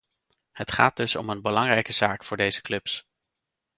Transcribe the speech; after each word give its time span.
Het 0.51 0.71
gaat 0.71 0.95
dus 0.95 1.15
om 1.15 1.29
een 1.29 1.41
belangrijke 1.41 1.93
zaak 1.93 2.23
voor 2.23 2.37
deze 2.37 2.61
clubs. 2.61 3.05